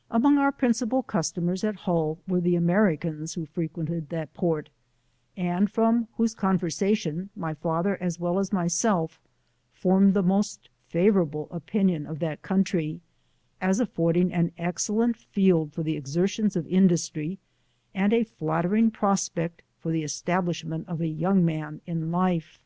Among 0.10 0.38
oar 0.38 0.50
principal 0.50 1.02
customers 1.02 1.62
at 1.62 1.76
Hull, 1.80 2.16
were 2.26 2.40
the 2.40 2.56
Americans 2.56 3.34
who 3.34 3.44
frequented 3.44 4.08
that 4.08 4.32
port, 4.32 4.70
and 5.36 5.70
from 5.70 6.08
whose 6.14 6.34
conversation, 6.34 7.28
my 7.36 7.52
father 7.52 7.98
as 8.02 8.18
well 8.18 8.38
as 8.38 8.50
myself 8.50 9.20
formed 9.74 10.14
the 10.14 10.22
most 10.22 10.70
favorable 10.88 11.48
opiDion 11.50 12.08
of 12.08 12.18
that 12.20 12.40
coud 12.40 12.54
11 12.60 12.64
try, 12.64 13.00
as 13.60 13.78
affording 13.78 14.32
an 14.32 14.52
excellent 14.56 15.18
field 15.18 15.74
for 15.74 15.82
the 15.82 15.98
exertions 15.98 16.56
of 16.56 16.66
industry, 16.66 17.38
and 17.94 18.14
a 18.14 18.24
flattering 18.24 18.90
prospect 18.90 19.60
for 19.76 19.92
tlie 19.92 20.02
esfab* 20.04 20.46
lishment 20.46 20.86
of 20.88 21.02
a 21.02 21.08
young 21.08 21.44
man 21.44 21.82
iu 21.86 21.92
life. 21.96 22.64